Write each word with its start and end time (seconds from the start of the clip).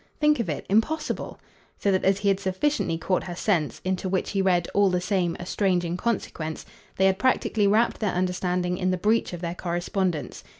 Think 0.19 0.39
of 0.39 0.49
it. 0.49 0.65
Impossible." 0.67 1.39
So 1.77 1.91
that 1.91 2.03
as 2.03 2.17
he 2.17 2.29
had 2.29 2.39
sufficiently 2.39 2.97
caught 2.97 3.25
her 3.25 3.35
sense 3.35 3.79
into 3.85 4.09
which 4.09 4.31
he 4.31 4.41
read, 4.41 4.67
all 4.73 4.89
the 4.89 4.99
same, 4.99 5.37
a 5.39 5.45
strange 5.45 5.85
inconsequence 5.85 6.65
they 6.95 7.05
had 7.05 7.19
practically 7.19 7.67
wrapped 7.67 7.99
their 7.99 8.09
understanding 8.13 8.79
in 8.79 8.89
the 8.89 8.97
breach 8.97 9.31
of 9.31 9.41
their 9.41 9.53
correspondence. 9.53 10.43